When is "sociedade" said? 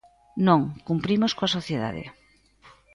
1.57-2.03